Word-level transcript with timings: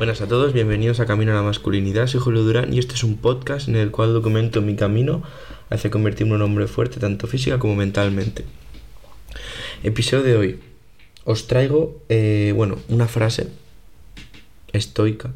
Buenas 0.00 0.22
a 0.22 0.28
todos, 0.28 0.54
bienvenidos 0.54 0.98
a 1.00 1.04
Camino 1.04 1.32
a 1.32 1.34
la 1.34 1.42
Masculinidad. 1.42 2.06
Soy 2.06 2.20
Julio 2.20 2.42
Durán 2.42 2.72
y 2.72 2.78
este 2.78 2.94
es 2.94 3.04
un 3.04 3.18
podcast 3.18 3.68
en 3.68 3.76
el 3.76 3.90
cual 3.90 4.14
documento 4.14 4.62
mi 4.62 4.74
camino 4.74 5.22
hacia 5.68 5.90
convertirme 5.90 6.30
en 6.30 6.36
un 6.36 6.42
hombre 6.48 6.68
fuerte, 6.68 6.98
tanto 6.98 7.26
física 7.26 7.58
como 7.58 7.76
mentalmente. 7.76 8.46
Episodio 9.82 10.24
de 10.24 10.36
hoy. 10.38 10.60
Os 11.24 11.46
traigo, 11.48 12.00
eh, 12.08 12.54
bueno, 12.56 12.78
una 12.88 13.08
frase 13.08 13.48
estoica 14.72 15.34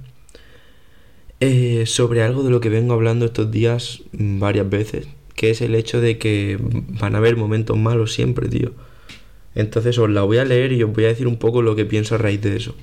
eh, 1.40 1.84
sobre 1.84 2.22
algo 2.22 2.42
de 2.42 2.48
lo 2.48 2.62
que 2.62 2.70
vengo 2.70 2.94
hablando 2.94 3.26
estos 3.26 3.50
días 3.50 4.00
varias 4.12 4.70
veces, 4.70 5.08
que 5.34 5.50
es 5.50 5.60
el 5.60 5.74
hecho 5.74 6.00
de 6.00 6.16
que 6.16 6.58
van 6.58 7.14
a 7.14 7.18
haber 7.18 7.36
momentos 7.36 7.76
malos 7.76 8.14
siempre, 8.14 8.48
tío. 8.48 8.72
Entonces 9.54 9.98
os 9.98 10.08
la 10.08 10.22
voy 10.22 10.38
a 10.38 10.46
leer 10.46 10.72
y 10.72 10.82
os 10.82 10.90
voy 10.90 11.04
a 11.04 11.08
decir 11.08 11.26
un 11.26 11.36
poco 11.36 11.60
lo 11.60 11.76
que 11.76 11.84
pienso 11.84 12.14
a 12.14 12.18
raíz 12.18 12.40
de 12.40 12.56
eso. 12.56 12.74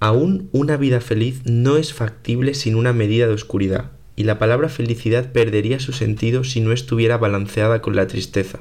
Aún 0.00 0.48
una 0.52 0.76
vida 0.76 1.00
feliz 1.00 1.40
no 1.44 1.76
es 1.76 1.92
factible 1.92 2.54
sin 2.54 2.76
una 2.76 2.92
medida 2.92 3.26
de 3.26 3.34
oscuridad, 3.34 3.90
y 4.14 4.24
la 4.24 4.38
palabra 4.38 4.68
felicidad 4.68 5.32
perdería 5.32 5.80
su 5.80 5.92
sentido 5.92 6.44
si 6.44 6.60
no 6.60 6.72
estuviera 6.72 7.18
balanceada 7.18 7.82
con 7.82 7.96
la 7.96 8.06
tristeza. 8.06 8.60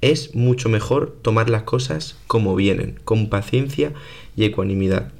Es 0.00 0.34
mucho 0.34 0.68
mejor 0.68 1.16
tomar 1.22 1.50
las 1.50 1.62
cosas 1.62 2.16
como 2.26 2.56
vienen, 2.56 2.98
con 3.04 3.28
paciencia 3.28 3.92
y 4.36 4.44
ecuanimidad. 4.44 5.12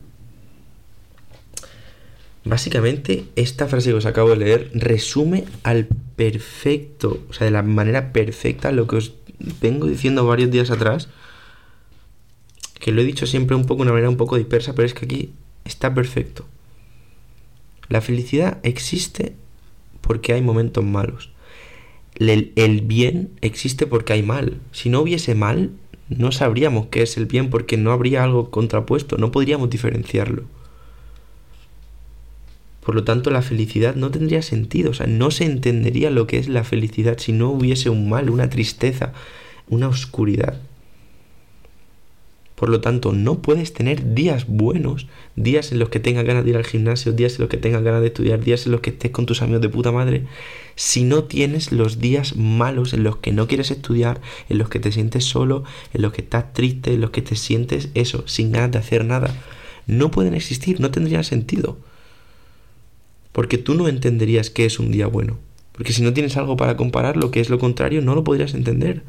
Básicamente, 2.45 3.25
esta 3.35 3.67
frase 3.67 3.91
que 3.91 3.97
os 3.97 4.07
acabo 4.07 4.31
de 4.31 4.37
leer 4.37 4.71
resume 4.73 5.45
al 5.63 5.89
perfecto, 6.17 7.25
o 7.29 7.33
sea, 7.33 7.45
de 7.45 7.51
la 7.51 7.63
manera 7.63 8.13
perfecta 8.13 8.71
lo 8.71 8.87
que 8.87 8.97
os 8.97 9.15
vengo 9.61 9.87
diciendo 9.87 10.27
varios 10.27 10.51
días 10.51 10.71
atrás, 10.71 11.09
que 12.79 12.93
lo 12.93 13.01
he 13.01 13.05
dicho 13.05 13.27
siempre 13.27 13.57
un 13.57 13.67
poco 13.67 13.83
una 13.83 13.91
manera 13.91 14.09
un 14.09 14.17
poco 14.17 14.37
dispersa, 14.37 14.75
pero 14.75 14.87
es 14.87 14.95
que 14.95 15.07
aquí 15.07 15.33
está 15.67 15.93
perfecto. 15.95 16.47
La 17.89 18.01
felicidad 18.01 18.59
existe 18.63 19.35
porque 20.01 20.33
hay 20.33 20.43
momentos 20.43 20.85
malos. 20.85 21.31
El, 22.19 22.81
bien 22.83 23.31
existe 23.43 23.87
porque 23.87 24.15
hay 24.15 24.23
mal. 24.23 24.59
Si 24.73 24.89
no 24.89 25.01
hubiese 25.01 25.35
mal, 25.35 25.73
no 26.09 26.33
sabríamos 26.33 26.87
qué 26.87 27.03
es 27.03 27.17
el 27.17 27.27
bien 27.27 27.51
porque 27.51 27.77
no 27.77 27.93
habría 27.93 28.25
algo 28.25 28.51
contrapuesto, 28.51 29.19
no 29.19 29.31
podríamos 29.31 29.69
diferenciarlo. 29.69 30.45
Por 32.85 32.95
lo 32.95 33.05
tanto, 33.05 33.31
la 33.31 33.43
felicidad 33.43 33.97
no 33.97 34.11
tendría 34.11 34.43
sentido, 34.43 34.93
o 34.93 34.95
sea, 34.95 35.09
no 35.09 35.33
se 35.33 35.45
entendería 35.45 36.11
lo 36.11 36.29
que 36.29 36.39
es 36.39 36.49
la 36.49 36.63
felicidad 36.63 37.19
si 37.19 37.33
no 37.33 37.51
hubiese 37.51 37.91
un 37.91 38.09
mal, 38.09 38.31
una 38.31 38.49
tristeza, 38.49 39.13
una 39.69 39.89
oscuridad. 39.89 40.61
Por 42.57 42.71
lo 42.71 42.81
tanto, 42.81 43.13
no 43.13 43.43
puedes 43.43 43.75
tener 43.75 44.15
días 44.15 44.47
buenos, 44.49 45.07
días 45.37 45.73
en 45.73 45.79
los 45.79 45.91
que 45.91 46.01
tengas 46.01 46.25
ganas 46.25 46.43
de 46.43 46.51
ir 46.51 46.57
al 46.57 46.65
gimnasio, 46.65 47.13
días 47.13 47.35
en 47.35 47.43
los 47.43 47.51
que 47.51 47.59
tengas 47.59 47.83
ganas 47.83 48.01
de 48.01 48.07
estudiar, 48.07 48.43
días 48.43 48.65
en 48.65 48.73
los 48.73 48.81
que 48.81 48.91
estés 48.91 49.11
con 49.11 49.27
tus 49.27 49.43
amigos 49.43 49.61
de 49.61 49.69
puta 49.69 49.93
madre, 49.93 50.25
si 50.75 51.05
no 51.05 51.25
tienes 51.25 51.71
los 51.71 51.99
días 51.99 52.35
malos 52.35 52.95
en 52.95 53.05
los 53.05 53.19
que 53.19 53.31
no 53.33 53.47
quieres 53.47 53.71
estudiar, 53.71 54.23
en 54.49 54.57
los 54.57 54.71
que 54.71 54.81
te 54.81 54.91
sientes 54.91 55.25
solo, 55.25 55.65
en 55.93 56.01
los 56.01 56.15
que 56.15 56.23
estás 56.23 56.55
triste, 56.55 56.95
en 56.95 57.03
los 57.03 57.11
que 57.11 57.21
te 57.21 57.37
sientes 57.37 57.91
eso, 57.93 58.27
sin 58.27 58.53
ganas 58.53 58.73
de 58.73 58.79
hacer 58.79 59.05
nada. 59.05 59.37
No 59.87 60.11
pueden 60.11 60.33
existir, 60.33 60.81
no 60.81 60.91
tendrían 60.91 61.25
sentido. 61.25 61.77
Porque 63.33 63.59
tú 63.59 63.75
no 63.75 63.87
entenderías 63.87 64.49
qué 64.49 64.65
es 64.65 64.79
un 64.79 64.93
día 64.93 65.09
bueno. 65.09 65.37
Porque 65.73 65.93
si 65.93 66.01
no 66.01 66.15
tienes 66.15 66.39
algo 66.39 66.57
para 66.57 66.79
comparar, 66.79 67.19
lo 67.19 67.31
que 67.31 67.41
es 67.41 67.51
lo 67.51 67.59
contrario, 67.59 68.01
no 68.01 68.15
lo 68.15 68.25
podrías 68.25 68.55
entender. 68.55 69.03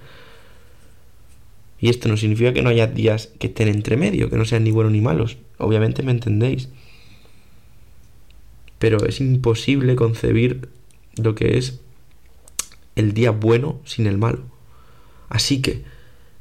Y 1.79 1.89
esto 1.89 2.09
no 2.09 2.17
significa 2.17 2.53
que 2.53 2.61
no 2.61 2.69
haya 2.69 2.87
días 2.87 3.29
que 3.39 3.47
estén 3.47 3.67
entre 3.67 3.97
medio, 3.97 4.29
que 4.29 4.37
no 4.37 4.45
sean 4.45 4.63
ni 4.63 4.71
buenos 4.71 4.91
ni 4.91 5.01
malos. 5.01 5.37
Obviamente 5.57 6.03
me 6.03 6.11
entendéis. 6.11 6.69
Pero 8.79 9.05
es 9.05 9.19
imposible 9.19 9.95
concebir 9.95 10.69
lo 11.17 11.35
que 11.35 11.57
es 11.57 11.79
el 12.95 13.13
día 13.13 13.31
bueno 13.31 13.79
sin 13.85 14.07
el 14.07 14.17
malo. 14.17 14.43
Así 15.29 15.61
que 15.61 15.83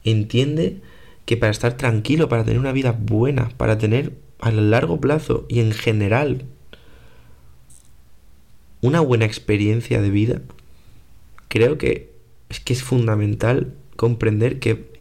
entiende 0.05 0.81
que 1.27 1.37
para 1.37 1.51
estar 1.51 1.77
tranquilo, 1.77 2.29
para 2.29 2.45
tener 2.45 2.59
una 2.59 2.73
vida 2.73 2.93
buena, 2.93 3.51
para 3.57 3.79
tener 3.79 4.13
a 4.39 4.51
largo 4.51 5.01
plazo 5.01 5.45
y 5.49 5.61
en 5.61 5.73
general 5.73 6.45
una 8.81 9.01
buena 9.01 9.25
experiencia 9.25 10.01
de 10.01 10.11
vida, 10.11 10.43
creo 11.49 11.79
que 11.79 12.13
es 12.49 12.61
que 12.61 12.73
es 12.73 12.83
fundamental 12.83 13.75
comprender 13.97 14.61
que 14.61 14.96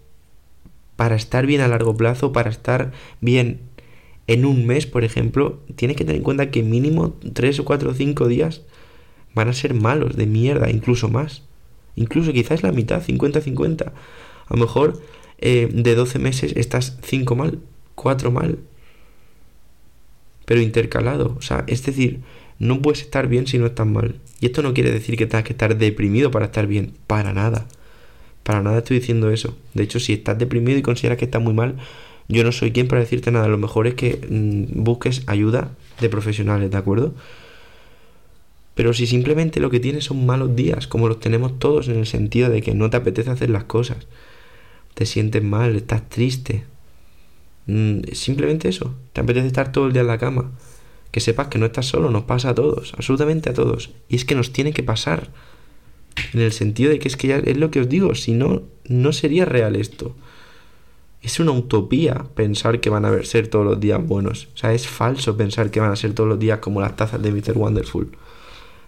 para 0.95 1.15
estar 1.15 1.45
bien 1.45 1.61
a 1.61 1.67
largo 1.67 1.95
plazo, 1.95 2.31
para 2.31 2.49
estar 2.49 2.91
bien 3.21 3.59
en 4.27 4.45
un 4.45 4.65
mes, 4.65 4.87
por 4.87 5.03
ejemplo, 5.03 5.59
tienes 5.75 5.97
que 5.97 6.03
tener 6.03 6.17
en 6.17 6.23
cuenta 6.23 6.49
que 6.49 6.63
mínimo 6.63 7.15
3 7.33 7.59
o 7.59 7.65
4 7.65 7.91
o 7.91 7.93
5 7.93 8.27
días 8.27 8.61
van 9.35 9.49
a 9.49 9.53
ser 9.53 9.73
malos, 9.73 10.15
de 10.15 10.25
mierda, 10.25 10.69
incluso 10.69 11.09
más. 11.09 11.43
Incluso 11.95 12.33
quizás 12.33 12.63
la 12.63 12.71
mitad, 12.71 13.03
50-50. 13.03 13.85
A 13.85 13.93
lo 14.49 14.57
mejor 14.57 15.01
eh, 15.37 15.69
de 15.71 15.95
12 15.95 16.19
meses 16.19 16.53
estás 16.55 16.97
5 17.03 17.35
mal, 17.35 17.59
4 17.95 18.31
mal. 18.31 18.59
Pero 20.45 20.61
intercalado. 20.61 21.35
O 21.37 21.41
sea, 21.41 21.63
es 21.67 21.85
decir, 21.85 22.21
no 22.57 22.81
puedes 22.81 23.01
estar 23.01 23.27
bien 23.27 23.45
si 23.45 23.57
no 23.57 23.67
estás 23.67 23.87
mal. 23.87 24.15
Y 24.39 24.47
esto 24.47 24.61
no 24.63 24.73
quiere 24.73 24.91
decir 24.91 25.17
que 25.17 25.27
tengas 25.27 25.43
que 25.43 25.53
estar 25.53 25.77
deprimido 25.77 26.31
para 26.31 26.45
estar 26.45 26.65
bien. 26.67 26.93
Para 27.07 27.33
nada. 27.33 27.67
Para 28.45 28.61
nada 28.61 28.77
estoy 28.77 28.99
diciendo 28.99 29.31
eso. 29.31 29.57
De 29.73 29.81
hecho, 29.81 29.99
si 29.99 30.13
estás 30.13 30.37
deprimido 30.37 30.77
y 30.77 30.83
consideras 30.83 31.17
que 31.17 31.25
estás 31.25 31.41
muy 31.41 31.55
mal, 31.55 31.77
yo 32.27 32.43
no 32.43 32.51
soy 32.51 32.71
quien 32.71 32.87
para 32.87 33.01
decirte 33.01 33.31
nada. 33.31 33.47
Lo 33.47 33.57
mejor 33.57 33.87
es 33.87 33.95
que 33.95 34.21
mm, 34.29 34.83
busques 34.83 35.23
ayuda 35.25 35.71
de 35.99 36.09
profesionales, 36.09 36.69
¿de 36.69 36.77
acuerdo? 36.77 37.15
Pero 38.75 38.93
si 38.93 39.07
simplemente 39.07 39.59
lo 39.59 39.71
que 39.71 39.79
tienes 39.79 40.03
son 40.03 40.27
malos 40.27 40.55
días, 40.55 40.85
como 40.85 41.07
los 41.07 41.19
tenemos 41.19 41.57
todos 41.57 41.87
en 41.87 41.97
el 41.97 42.05
sentido 42.05 42.51
de 42.51 42.61
que 42.61 42.75
no 42.75 42.91
te 42.91 42.97
apetece 42.97 43.31
hacer 43.31 43.49
las 43.49 43.63
cosas, 43.63 44.05
te 44.93 45.07
sientes 45.07 45.41
mal, 45.41 45.75
estás 45.75 46.07
triste, 46.07 46.65
mm, 47.65 48.01
simplemente 48.11 48.69
eso, 48.69 48.93
te 49.11 49.21
apetece 49.21 49.47
estar 49.47 49.71
todo 49.71 49.87
el 49.87 49.93
día 49.93 50.03
en 50.03 50.07
la 50.07 50.19
cama, 50.19 50.51
que 51.09 51.19
sepas 51.19 51.47
que 51.47 51.57
no 51.57 51.65
estás 51.65 51.87
solo, 51.87 52.11
nos 52.11 52.25
pasa 52.25 52.49
a 52.49 52.53
todos, 52.53 52.93
absolutamente 52.95 53.49
a 53.49 53.55
todos, 53.55 53.89
y 54.07 54.17
es 54.17 54.25
que 54.25 54.35
nos 54.35 54.53
tiene 54.53 54.71
que 54.71 54.83
pasar. 54.83 55.31
En 56.33 56.41
el 56.41 56.51
sentido 56.51 56.91
de 56.91 56.99
que 56.99 57.07
es 57.07 57.17
que 57.17 57.27
ya 57.27 57.37
es 57.37 57.57
lo 57.57 57.71
que 57.71 57.81
os 57.81 57.89
digo, 57.89 58.15
si 58.15 58.33
no, 58.33 58.63
no 58.87 59.13
sería 59.13 59.45
real 59.45 59.75
esto. 59.75 60.15
Es 61.21 61.39
una 61.39 61.51
utopía 61.51 62.25
pensar 62.35 62.79
que 62.79 62.89
van 62.89 63.05
a 63.05 63.23
ser 63.23 63.47
todos 63.47 63.65
los 63.65 63.79
días 63.79 64.05
buenos. 64.05 64.47
O 64.53 64.57
sea, 64.57 64.73
es 64.73 64.87
falso 64.87 65.35
pensar 65.35 65.71
que 65.71 65.79
van 65.79 65.91
a 65.91 65.95
ser 65.95 66.13
todos 66.13 66.29
los 66.29 66.39
días 66.39 66.59
como 66.59 66.81
las 66.81 66.95
tazas 66.95 67.21
de 67.21 67.31
Mr. 67.31 67.57
Wonderful. 67.57 68.11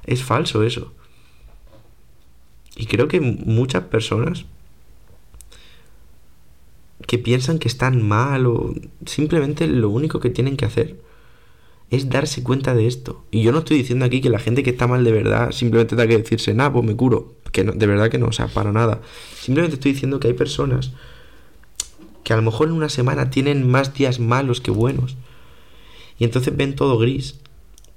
Es 0.06 0.24
falso 0.24 0.64
eso. 0.64 0.94
Y 2.76 2.86
creo 2.86 3.08
que 3.08 3.20
muchas 3.20 3.84
personas 3.86 4.46
que 7.08 7.18
piensan 7.18 7.58
que 7.58 7.68
están 7.68 8.08
mal 8.08 8.46
o 8.46 8.74
simplemente 9.06 9.66
lo 9.68 9.90
único 9.90 10.20
que 10.20 10.30
tienen 10.30 10.58
que 10.58 10.66
hacer 10.66 11.07
es 11.90 12.10
darse 12.10 12.44
cuenta 12.44 12.76
de 12.76 12.88
esto. 12.88 13.24
Y 13.32 13.44
yo 13.44 13.52
no 13.52 13.60
estoy 13.60 13.78
diciendo 13.78 14.06
aquí 14.06 14.22
que 14.22 14.30
la 14.30 14.40
gente 14.40 14.64
que 14.64 14.72
está 14.72 14.88
mal 14.88 15.04
de 15.04 15.12
verdad 15.12 15.52
simplemente 15.52 15.96
tenga 15.96 16.08
que 16.08 16.18
decirse, 16.18 16.54
nada, 16.54 16.74
pues 16.74 16.86
me 16.86 16.96
curo. 16.96 17.36
Que 17.52 17.64
no, 17.64 17.72
de 17.72 17.88
verdad 17.88 18.10
que 18.10 18.18
no, 18.18 18.28
o 18.28 18.32
sea, 18.32 18.48
para 18.48 18.72
nada. 18.72 19.02
Simplemente 19.40 19.76
estoy 19.76 19.94
diciendo 19.94 20.20
que 20.20 20.28
hay 20.28 20.34
personas 20.34 20.92
que 22.24 22.34
a 22.34 22.36
lo 22.36 22.42
mejor 22.42 22.68
en 22.68 22.74
una 22.74 22.90
semana 22.90 23.30
tienen 23.30 23.70
más 23.70 23.94
días 23.94 24.20
malos 24.20 24.60
que 24.60 24.72
buenos. 24.72 25.16
Y 26.20 26.26
entonces 26.26 26.56
ven 26.56 26.76
todo 26.76 26.98
gris 26.98 27.40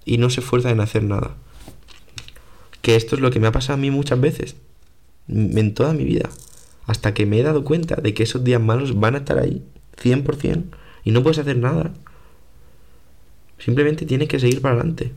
y 0.05 0.19
no 0.19 0.31
se 0.31 0.41
esfuerzan 0.41 0.73
en 0.73 0.81
hacer 0.81 1.03
nada. 1.03 1.37
Que 2.81 2.94
esto 2.94 3.17
es 3.17 3.20
lo 3.20 3.31
que 3.31 3.41
me 3.41 3.49
ha 3.49 3.53
pasado 3.53 3.75
a 3.75 3.81
mí 3.81 3.91
muchas 3.91 4.20
veces. 4.20 4.56
En 5.26 5.75
toda 5.75 5.94
mi 5.94 6.05
vida. 6.05 6.31
Hasta 6.87 7.12
que 7.12 7.26
me 7.26 7.41
he 7.41 7.43
dado 7.43 7.64
cuenta 7.64 7.97
de 7.97 8.14
que 8.14 8.23
esos 8.23 8.44
días 8.44 8.61
malos 8.61 8.99
van 8.99 9.17
a 9.17 9.19
estar 9.19 9.38
ahí. 9.38 9.64
100%. 10.00 10.64
Y 11.05 11.11
no 11.11 11.23
puedes 11.23 11.38
hacer 11.38 11.56
nada. 11.56 11.93
Simplemente 13.61 14.07
tienes 14.07 14.29
que 14.29 14.41
seguir 14.41 14.61
para 14.61 14.75
adelante. 14.75 15.12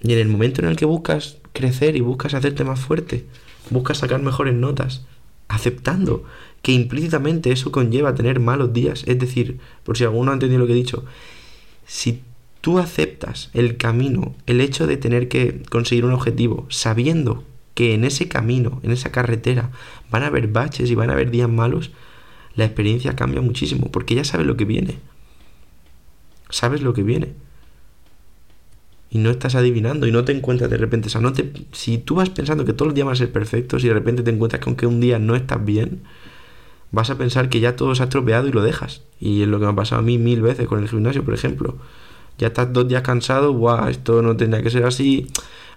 Y 0.00 0.12
en 0.12 0.18
el 0.18 0.28
momento 0.28 0.62
en 0.62 0.68
el 0.68 0.76
que 0.76 0.84
buscas 0.84 1.38
crecer 1.52 1.96
y 1.96 2.00
buscas 2.00 2.34
hacerte 2.34 2.62
más 2.62 2.78
fuerte, 2.78 3.24
buscas 3.70 3.98
sacar 3.98 4.22
mejores 4.22 4.54
notas, 4.54 5.04
aceptando 5.48 6.24
que 6.62 6.72
implícitamente 6.72 7.50
eso 7.50 7.72
conlleva 7.72 8.14
tener 8.14 8.38
malos 8.38 8.72
días. 8.72 9.02
Es 9.06 9.18
decir, 9.18 9.58
por 9.82 9.96
si 9.96 10.04
alguno 10.04 10.30
ha 10.30 10.34
entendido 10.34 10.60
lo 10.60 10.66
que 10.66 10.72
he 10.72 10.76
dicho, 10.76 11.04
si 11.86 12.22
tú 12.60 12.78
aceptas 12.78 13.50
el 13.54 13.76
camino, 13.78 14.34
el 14.46 14.60
hecho 14.60 14.86
de 14.86 14.98
tener 14.98 15.28
que 15.28 15.62
conseguir 15.70 16.04
un 16.04 16.12
objetivo, 16.12 16.66
sabiendo 16.68 17.44
que 17.74 17.94
en 17.94 18.04
ese 18.04 18.28
camino, 18.28 18.80
en 18.82 18.90
esa 18.90 19.10
carretera, 19.10 19.70
van 20.10 20.22
a 20.22 20.26
haber 20.26 20.48
baches 20.48 20.90
y 20.90 20.94
van 20.94 21.10
a 21.10 21.14
haber 21.14 21.30
días 21.30 21.48
malos, 21.48 21.92
la 22.54 22.64
experiencia 22.64 23.16
cambia 23.16 23.40
muchísimo, 23.40 23.90
porque 23.90 24.16
ya 24.16 24.24
sabes 24.24 24.46
lo 24.46 24.56
que 24.56 24.64
viene 24.64 24.98
sabes 26.50 26.82
lo 26.82 26.92
que 26.94 27.02
viene. 27.02 27.32
Y 29.10 29.18
no 29.18 29.30
estás 29.30 29.54
adivinando 29.54 30.06
y 30.06 30.12
no 30.12 30.24
te 30.24 30.32
encuentras 30.32 30.70
de 30.70 30.76
repente. 30.76 31.08
O 31.08 31.10
sea, 31.10 31.20
no 31.20 31.32
te, 31.32 31.50
si 31.72 31.98
tú 31.98 32.16
vas 32.16 32.28
pensando 32.30 32.64
que 32.64 32.72
todos 32.72 32.88
los 32.88 32.94
días 32.94 33.06
van 33.06 33.14
a 33.14 33.16
ser 33.16 33.32
perfectos 33.32 33.82
y 33.84 33.88
de 33.88 33.94
repente 33.94 34.22
te 34.22 34.30
encuentras 34.30 34.62
con 34.62 34.76
que 34.76 34.86
un 34.86 35.00
día 35.00 35.18
no 35.18 35.34
estás 35.34 35.64
bien, 35.64 36.02
vas 36.90 37.10
a 37.10 37.16
pensar 37.16 37.48
que 37.48 37.60
ya 37.60 37.76
todo 37.76 37.94
se 37.94 38.02
ha 38.02 38.04
estropeado 38.04 38.48
y 38.48 38.52
lo 38.52 38.62
dejas. 38.62 39.02
Y 39.20 39.42
es 39.42 39.48
lo 39.48 39.58
que 39.58 39.64
me 39.64 39.72
ha 39.72 39.76
pasado 39.76 40.00
a 40.00 40.04
mí 40.04 40.18
mil 40.18 40.42
veces 40.42 40.66
con 40.66 40.82
el 40.82 40.88
gimnasio, 40.88 41.24
por 41.24 41.34
ejemplo. 41.34 41.76
Ya 42.38 42.48
estás 42.48 42.72
dos 42.72 42.86
días 42.86 43.02
cansado, 43.02 43.52
guau, 43.52 43.88
esto 43.88 44.22
no 44.22 44.36
tendría 44.36 44.62
que 44.62 44.70
ser 44.70 44.84
así. 44.84 45.26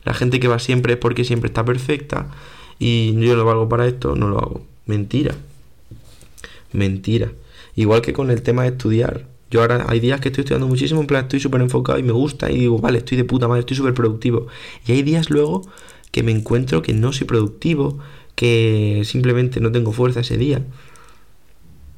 La 0.03 0.13
gente 0.13 0.39
que 0.39 0.47
va 0.47 0.59
siempre 0.59 0.93
es 0.93 0.99
porque 0.99 1.23
siempre 1.23 1.47
está 1.47 1.65
perfecta. 1.65 2.27
Y 2.79 3.13
yo 3.19 3.35
no 3.35 3.45
valgo 3.45 3.69
para 3.69 3.87
esto, 3.87 4.15
no 4.15 4.27
lo 4.27 4.39
hago. 4.39 4.65
Mentira. 4.85 5.35
Mentira. 6.73 7.31
Igual 7.75 8.01
que 8.01 8.13
con 8.13 8.31
el 8.31 8.41
tema 8.41 8.63
de 8.63 8.69
estudiar. 8.69 9.25
Yo 9.51 9.61
ahora 9.61 9.85
hay 9.89 9.99
días 9.99 10.21
que 10.21 10.29
estoy 10.29 10.43
estudiando 10.43 10.67
muchísimo, 10.67 11.01
en 11.01 11.07
plan 11.07 11.23
estoy 11.23 11.41
súper 11.41 11.59
enfocado 11.61 11.99
y 11.99 12.03
me 12.03 12.13
gusta 12.13 12.49
y 12.49 12.57
digo, 12.57 12.79
vale, 12.79 12.99
estoy 12.99 13.17
de 13.17 13.25
puta 13.25 13.49
madre, 13.49 13.59
estoy 13.59 13.75
súper 13.75 13.93
productivo. 13.93 14.47
Y 14.87 14.93
hay 14.93 15.03
días 15.03 15.29
luego 15.29 15.61
que 16.11 16.23
me 16.23 16.31
encuentro 16.31 16.81
que 16.81 16.93
no 16.93 17.11
soy 17.11 17.27
productivo, 17.27 17.99
que 18.35 19.01
simplemente 19.03 19.59
no 19.59 19.71
tengo 19.73 19.91
fuerza 19.91 20.21
ese 20.21 20.37
día. 20.37 20.63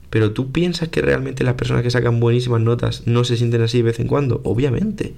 Pero 0.10 0.32
tú 0.32 0.52
piensas 0.52 0.90
que 0.90 1.02
realmente 1.02 1.44
las 1.44 1.54
personas 1.54 1.84
que 1.84 1.92
sacan 1.92 2.20
buenísimas 2.20 2.62
notas 2.62 3.04
no 3.06 3.24
se 3.24 3.38
sienten 3.38 3.62
así 3.62 3.78
de 3.78 3.84
vez 3.84 4.00
en 4.00 4.08
cuando, 4.08 4.42
obviamente. 4.44 5.14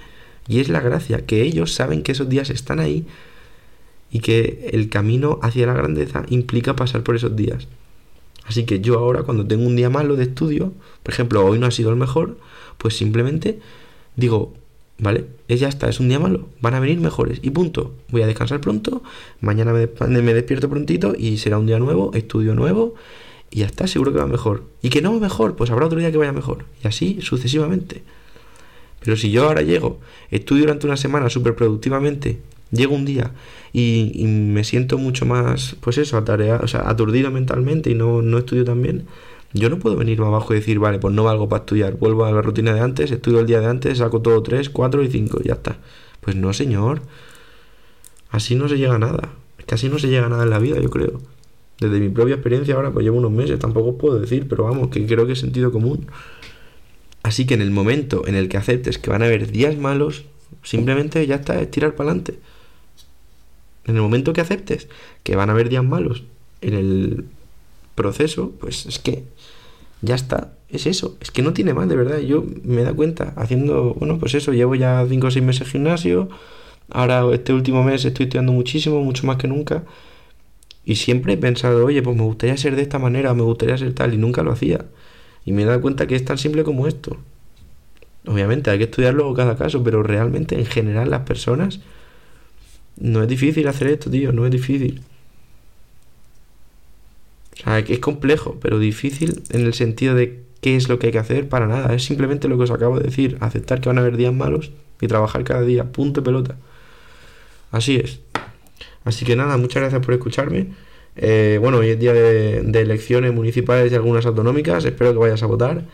Y 0.47 0.59
es 0.59 0.67
la 0.67 0.81
gracia, 0.81 1.25
que 1.25 1.41
ellos 1.41 1.73
saben 1.73 2.03
que 2.03 2.11
esos 2.11 2.27
días 2.27 2.49
están 2.49 2.79
ahí 2.79 3.05
y 4.11 4.19
que 4.19 4.69
el 4.73 4.89
camino 4.89 5.39
hacia 5.41 5.67
la 5.67 5.73
grandeza 5.73 6.25
implica 6.29 6.75
pasar 6.75 7.03
por 7.03 7.15
esos 7.15 7.35
días. 7.35 7.67
Así 8.45 8.65
que 8.65 8.79
yo 8.79 8.99
ahora 8.99 9.23
cuando 9.23 9.45
tengo 9.45 9.65
un 9.65 9.75
día 9.75 9.89
malo 9.89 10.15
de 10.15 10.23
estudio, 10.23 10.73
por 11.03 11.13
ejemplo, 11.13 11.45
hoy 11.45 11.59
no 11.59 11.65
ha 11.65 11.71
sido 11.71 11.89
el 11.89 11.95
mejor, 11.95 12.37
pues 12.77 12.95
simplemente 12.95 13.59
digo, 14.15 14.53
vale, 14.99 15.25
es 15.47 15.59
ya 15.59 15.67
está, 15.67 15.89
es 15.89 15.99
un 15.99 16.09
día 16.09 16.19
malo, 16.19 16.47
van 16.61 16.75
a 16.75 16.79
venir 16.79 16.99
mejores 16.99 17.39
y 17.41 17.49
punto. 17.49 17.93
Voy 18.09 18.21
a 18.21 18.27
descansar 18.27 18.61
pronto, 18.61 19.01
mañana 19.41 19.73
me, 19.73 19.87
me 20.21 20.33
despierto 20.33 20.69
prontito 20.69 21.13
y 21.17 21.37
será 21.37 21.57
un 21.57 21.65
día 21.65 21.79
nuevo, 21.79 22.11
estudio 22.13 22.53
nuevo 22.55 22.95
y 23.49 23.59
ya 23.59 23.65
está, 23.65 23.87
seguro 23.87 24.11
que 24.11 24.19
va 24.19 24.27
mejor. 24.27 24.63
Y 24.81 24.89
que 24.89 25.01
no 25.01 25.13
va 25.13 25.19
mejor, 25.19 25.55
pues 25.55 25.71
habrá 25.71 25.85
otro 25.85 25.99
día 25.99 26.11
que 26.11 26.17
vaya 26.17 26.33
mejor. 26.33 26.65
Y 26.83 26.87
así 26.87 27.19
sucesivamente. 27.21 28.03
Pero 28.99 29.17
si 29.17 29.31
yo 29.31 29.47
ahora 29.47 29.61
llego, 29.61 29.99
estudio 30.31 30.63
durante 30.63 30.87
una 30.87 30.97
semana 30.97 31.29
súper 31.29 31.55
productivamente 31.55 32.39
llego 32.71 32.95
un 32.95 33.05
día 33.05 33.31
y, 33.73 34.25
me 34.25 34.63
siento 34.63 34.97
mucho 34.97 35.25
más, 35.25 35.75
pues 35.81 35.97
eso, 35.97 36.17
atareado, 36.17 36.63
o 36.63 36.67
sea, 36.67 36.89
aturdido 36.89 37.31
mentalmente 37.31 37.89
y 37.89 37.95
no, 37.95 38.21
no 38.21 38.37
estudio 38.37 38.63
tan 38.65 38.81
bien, 38.81 39.05
yo 39.53 39.69
no 39.69 39.79
puedo 39.79 39.95
venir 39.95 40.19
más 40.19 40.27
abajo 40.27 40.53
y 40.53 40.57
decir, 40.57 40.79
vale, 40.79 40.99
pues 40.99 41.13
no 41.13 41.23
valgo 41.23 41.47
para 41.47 41.61
estudiar, 41.61 41.93
vuelvo 41.95 42.25
a 42.25 42.31
la 42.31 42.41
rutina 42.41 42.73
de 42.73 42.81
antes, 42.81 43.11
estudio 43.11 43.39
el 43.39 43.47
día 43.47 43.61
de 43.61 43.67
antes, 43.67 43.99
saco 43.99 44.21
todo 44.21 44.43
3, 44.43 44.69
4 44.69 45.03
y 45.03 45.07
5, 45.09 45.41
ya 45.43 45.53
está. 45.53 45.77
Pues 46.19 46.35
no, 46.35 46.51
señor. 46.53 47.01
Así 48.31 48.55
no 48.55 48.67
se 48.67 48.77
llega 48.77 48.95
a 48.95 48.99
nada. 48.99 49.31
Así 49.71 49.89
no 49.89 49.97
se 49.97 50.09
llega 50.09 50.25
a 50.25 50.29
nada 50.29 50.43
en 50.43 50.49
la 50.49 50.59
vida, 50.59 50.79
yo 50.81 50.89
creo. 50.89 51.21
Desde 51.79 51.99
mi 51.99 52.09
propia 52.09 52.35
experiencia 52.35 52.75
ahora, 52.75 52.91
pues 52.91 53.03
llevo 53.03 53.17
unos 53.17 53.31
meses, 53.31 53.59
tampoco 53.59 53.91
os 53.91 53.95
puedo 53.95 54.19
decir, 54.19 54.47
pero 54.49 54.65
vamos, 54.65 54.89
que 54.89 55.05
creo 55.05 55.25
que 55.25 55.33
es 55.33 55.39
sentido 55.39 55.71
común. 55.71 56.07
Así 57.23 57.45
que 57.45 57.53
en 57.53 57.61
el 57.61 57.71
momento 57.71 58.27
en 58.27 58.35
el 58.35 58.49
que 58.49 58.57
aceptes 58.57 58.97
que 58.97 59.09
van 59.09 59.21
a 59.21 59.25
haber 59.25 59.51
días 59.51 59.77
malos, 59.77 60.25
simplemente 60.63 61.25
ya 61.27 61.35
está, 61.35 61.61
es 61.61 61.71
tirar 61.71 61.95
para 61.95 62.09
adelante. 62.09 62.39
En 63.85 63.95
el 63.95 64.01
momento 64.01 64.33
que 64.33 64.41
aceptes 64.41 64.87
que 65.23 65.35
van 65.35 65.49
a 65.49 65.53
haber 65.53 65.69
días 65.69 65.83
malos 65.83 66.23
en 66.61 66.73
el 66.73 67.25
proceso, 67.95 68.51
pues 68.59 68.85
es 68.85 68.99
que 68.99 69.23
ya 70.01 70.15
está, 70.15 70.53
es 70.69 70.85
eso, 70.85 71.17
es 71.21 71.31
que 71.31 71.41
no 71.41 71.53
tiene 71.53 71.73
más, 71.73 71.87
de 71.87 71.95
verdad. 71.95 72.19
Yo 72.19 72.43
me 72.63 72.83
da 72.83 72.93
cuenta 72.93 73.33
haciendo, 73.35 73.93
bueno, 73.95 74.19
pues 74.19 74.35
eso, 74.35 74.53
llevo 74.53 74.75
ya 74.75 75.05
5 75.07 75.27
o 75.27 75.31
6 75.31 75.43
meses 75.43 75.67
gimnasio, 75.69 76.29
ahora 76.89 77.23
este 77.33 77.53
último 77.53 77.83
mes 77.83 78.05
estoy 78.05 78.25
estudiando 78.25 78.51
muchísimo, 78.51 79.01
mucho 79.01 79.25
más 79.25 79.37
que 79.37 79.47
nunca, 79.47 79.83
y 80.83 80.95
siempre 80.95 81.33
he 81.33 81.37
pensado, 81.37 81.85
oye, 81.85 82.01
pues 82.03 82.15
me 82.15 82.23
gustaría 82.23 82.57
ser 82.57 82.75
de 82.75 82.83
esta 82.83 82.99
manera, 82.99 83.33
me 83.33 83.41
gustaría 83.41 83.77
ser 83.77 83.93
tal, 83.93 84.13
y 84.13 84.17
nunca 84.17 84.43
lo 84.43 84.51
hacía. 84.51 84.85
Y 85.43 85.51
me 85.51 85.63
he 85.63 85.65
dado 85.65 85.81
cuenta 85.81 86.05
que 86.07 86.15
es 86.15 86.25
tan 86.25 86.37
simple 86.37 86.63
como 86.63 86.87
esto. 86.87 87.17
Obviamente 88.27 88.69
hay 88.69 88.77
que 88.77 88.83
estudiar 88.85 89.13
luego 89.13 89.33
cada 89.33 89.55
caso, 89.55 89.83
pero 89.83 90.03
realmente 90.03 90.55
en 90.59 90.65
general 90.65 91.09
las 91.09 91.21
personas 91.21 91.79
no 92.97 93.21
es 93.21 93.27
difícil 93.27 93.67
hacer 93.67 93.87
esto, 93.87 94.09
tío, 94.09 94.31
no 94.31 94.45
es 94.45 94.51
difícil. 94.51 95.01
O 97.53 97.63
sea, 97.63 97.79
es 97.79 97.99
complejo, 97.99 98.57
pero 98.61 98.79
difícil 98.79 99.43
en 99.49 99.61
el 99.65 99.73
sentido 99.73 100.15
de 100.15 100.43
qué 100.61 100.75
es 100.75 100.89
lo 100.89 100.99
que 100.99 101.07
hay 101.07 101.13
que 101.13 101.19
hacer 101.19 101.47
para 101.47 101.67
nada. 101.67 101.93
Es 101.93 102.03
simplemente 102.03 102.47
lo 102.47 102.57
que 102.57 102.63
os 102.63 102.71
acabo 102.71 102.97
de 102.97 103.05
decir, 103.05 103.37
aceptar 103.39 103.81
que 103.81 103.89
van 103.89 103.97
a 103.97 104.01
haber 104.01 104.17
días 104.17 104.33
malos 104.33 104.71
y 105.01 105.07
trabajar 105.07 105.43
cada 105.43 105.61
día, 105.61 105.91
punto 105.91 106.23
pelota. 106.23 106.57
Así 107.71 107.97
es. 107.97 108.19
Así 109.03 109.25
que 109.25 109.35
nada, 109.35 109.57
muchas 109.57 109.81
gracias 109.81 110.03
por 110.03 110.13
escucharme. 110.13 110.67
Eh, 111.15 111.59
bueno, 111.61 111.77
hoy 111.77 111.89
es 111.89 111.99
día 111.99 112.13
de, 112.13 112.61
de 112.61 112.81
elecciones 112.81 113.33
municipales 113.33 113.91
y 113.91 113.95
algunas 113.95 114.25
autonómicas, 114.25 114.83
espero 114.85 115.13
que 115.13 115.19
vayas 115.19 115.43
a 115.43 115.45
votar. 115.45 115.85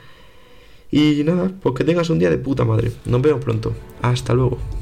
Y 0.92 1.24
nada, 1.24 1.52
pues 1.62 1.76
que 1.76 1.84
tengas 1.84 2.10
un 2.10 2.20
día 2.20 2.30
de 2.30 2.38
puta 2.38 2.66
madre. 2.66 2.92
Nos 3.06 3.22
vemos 3.22 3.44
pronto. 3.44 3.74
Hasta 4.02 4.34
luego. 4.34 4.81